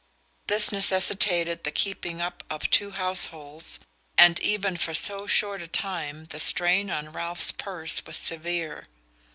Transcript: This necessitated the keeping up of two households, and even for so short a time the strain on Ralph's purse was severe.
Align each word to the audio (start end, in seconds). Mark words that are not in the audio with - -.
This 0.47 0.71
necessitated 0.71 1.63
the 1.63 1.69
keeping 1.69 2.23
up 2.23 2.43
of 2.49 2.71
two 2.71 2.89
households, 2.89 3.77
and 4.17 4.39
even 4.39 4.75
for 4.77 4.95
so 4.95 5.27
short 5.27 5.61
a 5.61 5.67
time 5.67 6.25
the 6.31 6.39
strain 6.39 6.89
on 6.89 7.11
Ralph's 7.13 7.51
purse 7.51 8.03
was 8.07 8.17
severe. 8.17 8.87